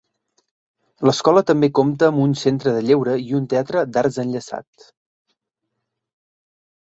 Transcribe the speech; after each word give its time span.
L'escola 1.09 1.43
també 1.51 1.69
compta 1.79 2.07
amb 2.07 2.21
un 2.23 2.33
centre 2.43 2.73
de 2.77 2.81
lleure 2.87 3.13
i 3.25 3.37
un 3.41 3.45
teatre 3.53 3.85
d'art 3.93 4.19
enllaçats. 4.25 4.91